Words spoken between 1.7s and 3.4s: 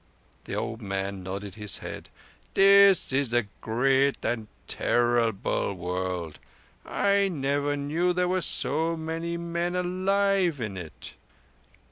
head. "This is